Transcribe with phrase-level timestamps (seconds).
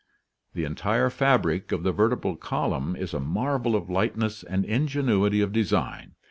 [0.55, 5.51] The entire fabric of the vertebral column is a marvel of lightness and ingenuity of
[5.53, 6.15] design.